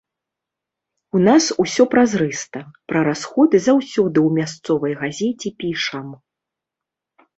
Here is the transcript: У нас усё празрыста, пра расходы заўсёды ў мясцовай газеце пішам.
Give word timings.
У 1.17 1.19
нас 1.27 1.49
усё 1.63 1.83
празрыста, 1.93 2.59
пра 2.91 2.99
расходы 3.09 3.57
заўсёды 3.69 4.17
ў 4.27 4.41
мясцовай 4.41 4.93
газеце 5.03 5.47
пішам. 5.61 6.07